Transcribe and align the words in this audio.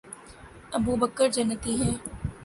ابوبکر 0.75 1.27
جنتی 1.35 1.73
ہیں 1.81 1.95